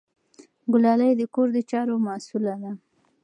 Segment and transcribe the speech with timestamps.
[0.71, 2.71] ګلالۍ د کور د چارو مسؤله ده.